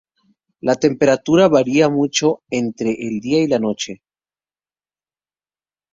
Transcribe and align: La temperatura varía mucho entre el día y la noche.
La 0.61 0.73
temperatura 0.75 1.47
varía 1.47 1.87
mucho 1.87 2.41
entre 2.49 2.91
el 3.07 3.19
día 3.19 3.43
y 3.43 3.47
la 3.47 3.59
noche. 3.59 4.01